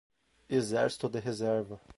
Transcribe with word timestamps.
exército 0.49 1.07
de 1.07 1.19
reserva 1.19 1.79